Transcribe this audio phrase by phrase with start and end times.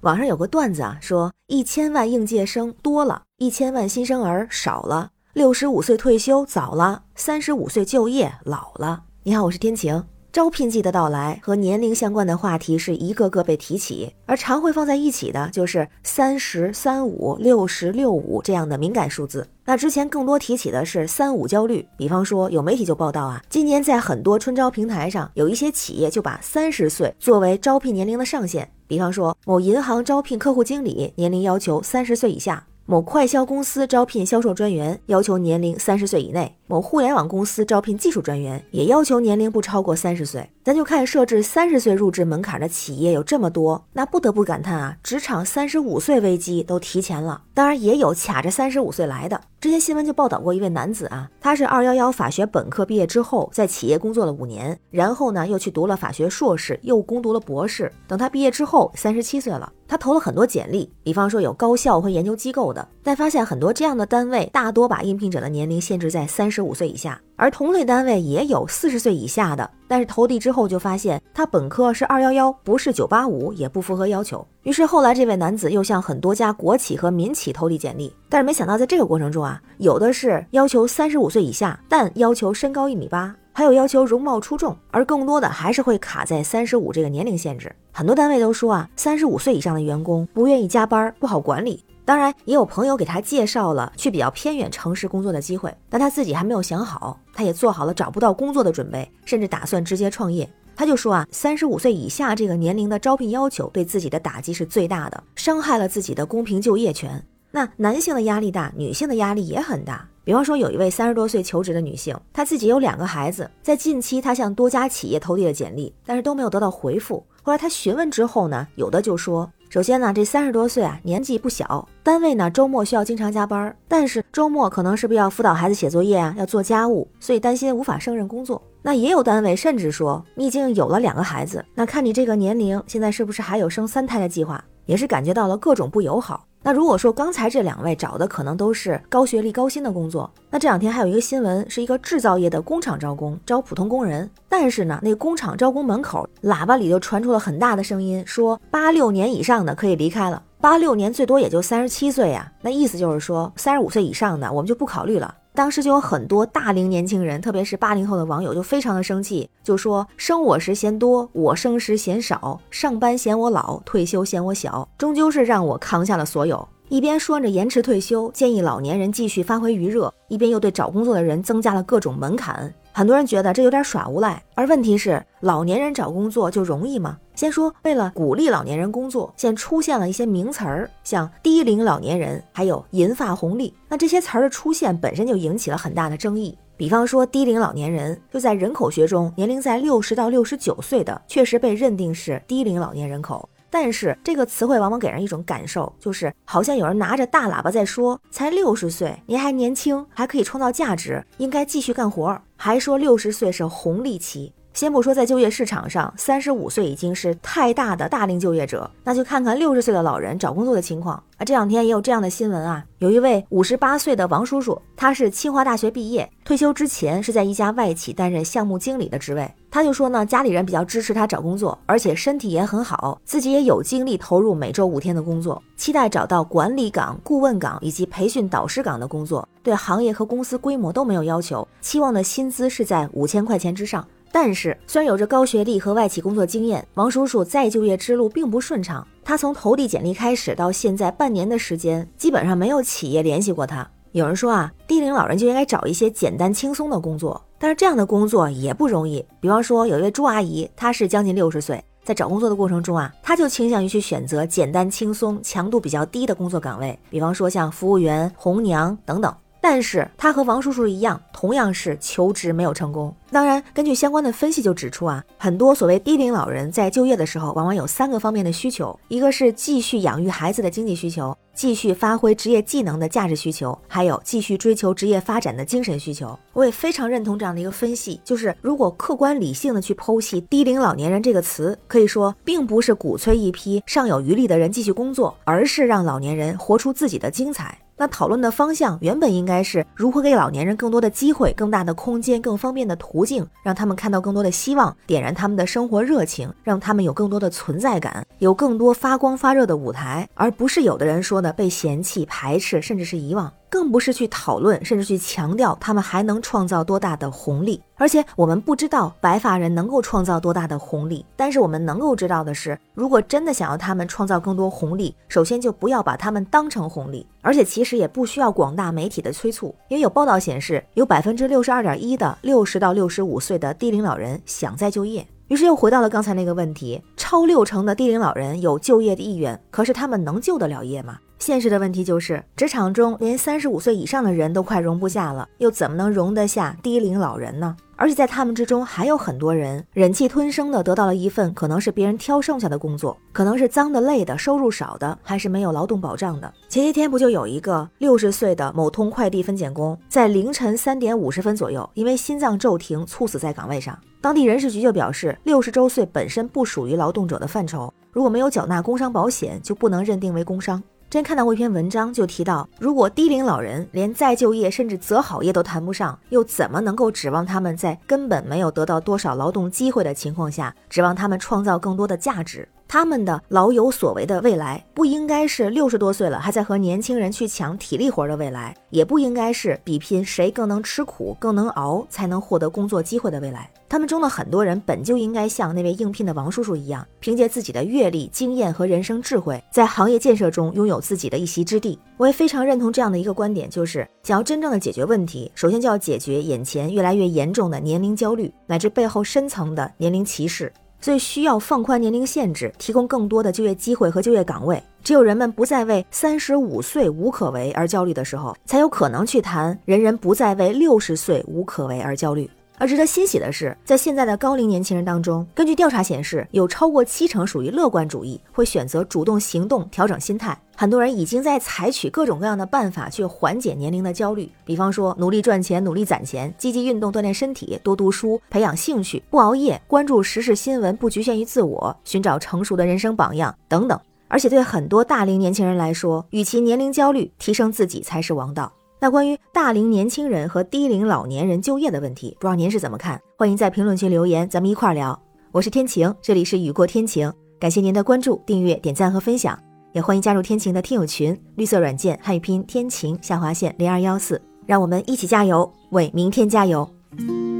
[0.00, 9.02] 网上有个段子啊，说一千万应届生多了，一千万新生儿少了，六十五岁退休早了，三十五岁就业老了。
[9.24, 10.02] 你好，我是天晴。
[10.32, 19.48] 招聘季的到来和年龄相关的话题是一个个被提起，而常会放在一起的就是三十三五、六十六五这样的敏感数字。
[19.64, 32.64] 那之前更多提起的是三五焦虑，比方说有媒体就报道啊，今年在很多春招平台上，有一些企业就把三十岁作为招聘年龄的上限，比方说某银行招聘客户经理，年龄要求三十岁以下。
[32.90, 40.50] 某快销公司招聘销售专员，要求年龄三十岁以内；某互联网公司招聘技术专员，也要求年龄不超过三十岁。
[40.64, 47.42] 咱就看设置三十岁入职门槛的企业有这么多，那不得不感叹啊，职场三十五岁危机都提前了。
[47.54, 49.40] 当然，也有卡着三十五岁来的。
[49.60, 57.92] 之前新闻就报道过一位男子啊，他是二幺幺法学本科毕业之后，在企业工作了五年，然后呢又去读了法学硕士，又攻读了博士。
[58.08, 59.72] 等他毕业之后，三十七岁了。
[59.86, 74.46] 他投了很多简历，比方说有高校和研究机构的，但发现很多这样的单位大多把应聘者的年龄限制在三十五岁以下，而同类单位也有四十岁以下的，但是投递之后就发现他本科是二幺幺，不是九八五，也不符合要求。
[74.62, 83.34] 于是后来这位男子又向很多家国企和民企投递简历，但是没想到在这个过程中啊，有的是要求三十五岁以下，但要求身高一米八。
[83.52, 87.70] 还有要求容貌出众，而更多的还是会卡在三十五这个年龄限制。
[87.92, 91.84] 很多单位都说啊，三十五岁以上的员工不愿意加班，不好管理。
[92.10, 100.50] 当然，也有朋友给他介绍了去比较偏远城市工作的机会，但他自己还没有想好，他也做好了找不到工作的准备，甚至打算直接创业。
[100.74, 107.24] 他就说啊，三十五岁以下这个年龄的招聘要求对自己的打击是最大的，伤害了自己的公平就业权。
[107.52, 110.04] 那男性的压力大，女性的压力也很大。
[110.24, 117.24] 比方说，有一位三十多岁求职的女性，她自己有两个孩子，在近期她向多家企业投递了简历，但是都没有得到回复。
[117.42, 128.62] 后来他询问之后呢，有的就说，首先呢，这三十多岁啊，年纪不小，单位呢周末需要经常加班，但是周末可能是不是要辅导孩子写作业啊，要做家务，所以担心无法胜任工作。
[128.82, 134.62] 那也有单位甚至说，你已经有了两个孩子，那看你这个年龄，现在是不是还有生三胎的计划？
[134.86, 136.44] 也是感觉到了各种不友好。
[136.62, 144.30] 那如果说刚才这两位找的可能都是高学历高薪的工作，那这两天还有一个新闻，是一个制造业的工厂招工，招普通工人。
[144.46, 152.52] 但是呢，那工厂招工门口喇叭里就传出了很大的声音，说八六年以上的可以离开了，八六年最多也就三十七岁呀。
[152.60, 155.34] 那意思就是说，三十五岁以上的我们就不考虑了。
[155.60, 166.66] 当时就有很多大龄年轻人，特别是八零后的网友，就非常的生气，就说生我时嫌多，我生时嫌少，上班嫌我老，退休嫌我小，终究是让我扛下了所有。
[166.90, 172.74] 一边说着延迟退休，建议老年人继续发挥余热，一边又对找工作的人增加了各种门槛。
[172.90, 177.16] 很多人觉得这有点耍无赖，而问题是，老年人找工作就容易吗？
[177.36, 183.72] 先说，为了鼓励老年人工作，现出现了一些名词儿，像低龄老年人，还有银发红利。
[183.88, 186.58] 那这些词儿的出现本身就引起了很大的争议。
[186.76, 193.48] 比方说，低龄老年人，就在人口学中，年龄在六十到六十九岁的，确实被认定是低龄老年人口。
[193.70, 204.52] 但是这个词汇往往给人一种感受，就是好像有人拿着大喇叭在说：“才六十岁，您还年轻，还可以创造价值，应该继续干活。”还说六十岁是红利期。
[204.72, 211.44] 先不说在就业市场上，三十五岁已经是太大的大龄就业者，那就看看六十岁的老人找工作的情况啊。
[211.44, 219.52] 这两天也有这样的新闻啊，有一位五十八岁的王叔叔，他是清华大学毕业，退休之前是在一家外企担任项目经理的职位。
[219.72, 234.06] 他就说呢，家里人比较支持他找工作，而且身体也很好，自己也有精力投入每周五天的工作，期待找到管理岗、顾问岗以及培训导师岗的工作，对行业和公司规模都没有要求，期望的薪资是在五千块钱之上。
[234.32, 239.06] 但是，虽然有着高学历和外企工作经验，王叔叔再就业之路并不顺畅。
[239.24, 243.88] 他从投递简历开始到现在半年的时间，基本上没有企业联系过他。
[244.12, 249.24] 有人说啊，低龄老人就应该找一些简单轻松的工作，但是这样的工作也不容易。
[249.40, 259.32] 比方说，有一位朱阿姨，她是将近六十岁，在找工作的过程中啊，她就倾向于去选择简单轻松、强度比较低的工作岗位，比方说像服务员、红娘等等。
[259.60, 263.14] 但是他和王叔叔一样，同样是求职没有成功。
[263.30, 276.36] 当然，根据相关的分析就指出啊，很多所谓低龄老人在就业的时候，往往有三个方面的需求：一个是继续养育孩子的经济需求，继续发挥职业技能的价值需求，还有继续追求职业发展的精神需求。
[276.52, 287.78] 我也非常认同这样的一个分析，就是如果客观理性的去剖析“低龄老年人”这个词，可以说并不是鼓吹一批尚有余力的人继续工作，而是让老年人活出自己的精彩。
[288.00, 303.52] 那讨论的方向原本应该是如何给老年人更多的机会、更大的空间、更方便的途径，让他们看到更多的希望，点燃他们的生活热情，让他们有更多的存在感，有更多发光发热的舞台，而不是有的人说的被嫌弃、排斥，甚至是遗忘。
[303.70, 307.80] 更不是去讨论，甚至去强调他们还能创造多大的红利。
[307.94, 317.24] 而且我们不知道白发人能够创造多大的红利，但是我们能够知道的是，如果真的想要他们创造更多红利，首先就不要把他们当成红利。
[317.42, 325.26] 而且其实也不需要广大媒体的催促，因为有报道显示，有百分之六十二点一的六十到六十五岁的低龄老人想再就业。
[325.50, 331.18] 于是又回到了刚才那个问题：超六成的低龄老人有就业的意愿，可是他们能就得了业吗？
[331.40, 337.76] 现实的问题就是，职场中连三十五岁以上的人都快容不下了，又怎么能容得下低龄老人呢？
[338.00, 346.50] 而且在他们之中还有很多人忍气吞声的得到了一份可能是别人挑剩下的工作，可能是脏的、累的、收入少的，还是没有劳动保障的。
[346.66, 353.98] 前些天不就有一个六十岁的某通快递分拣工，在凌晨三点五十分左右，因为心脏骤停猝死在岗位上。
[354.22, 360.82] 当地人事局就表示，六十周岁本身不属于劳动者的范畴，如果没有缴纳工伤保险，就不能认定为工伤。
[361.10, 372.68] 真看到过一篇文章，就提到，如果低龄老人连再就业甚至择好业都谈不上，又怎么能够指望他们在根本没有得到多少劳动机会的情况下，指望他们创造更多的价值？
[372.92, 383.70] 他们的老有所为的未来，不应该是六十多岁了还在和年轻人去抢体力活的未来，也不应该是比拼谁更能吃苦、更能熬才能获得工作机会的未来。
[383.88, 391.96] 他们中的很多人本就应该像那位应聘的王叔叔一样，凭借自己的阅历、经验和人生智慧，在行业建设中拥有自己的一席之地。
[392.16, 400.72] 我也非常认同这样的一个观点，就是想要真正的解决问题，首先就要解决眼前越来越严重的年龄焦虑，乃至背后深层的年龄歧视。
[401.00, 404.82] 所以需要放宽年龄限制，提供更多的就业机会和就业岗位。
[405.02, 412.48] 只有人们不再为三十五岁无可为而焦虑的时候，才有可能去谈人人不再为六十岁无可为而焦虑。
[412.80, 420.58] 而值得欣喜的是，在现在的高龄年轻人当中，根据调查显示，有超过七成属于乐观主义，会选择主动行动调整心态。
[420.74, 434.00] 很多人已经在采取各种各样的办法去缓解年龄的焦虑，比方说努力赚钱、努力攒钱、积极运动锻炼身体、多读书、培养兴趣、不熬夜、关注时事新闻、不局限于自我、寻找成熟的人生榜样等等。
[434.26, 438.72] 而且对很多大龄年轻人来说，与其年龄焦虑，提升自己才是王道。
[439.02, 443.18] 那关于大龄年轻人和低龄老年人就业的问题，不知道您是怎么看？
[443.38, 445.18] 欢迎在评论区留言，咱们一块儿聊。
[445.52, 449.58] 我是天晴，这里是雨过天晴，感谢您的关注、订阅、点赞和分享，
[449.92, 456.86] 也欢迎加入天晴的听友群，绿色软件汉语拼天晴下划线零二幺四，让我们一起加油，为明天加油，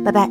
[0.04, 0.30] 拜拜。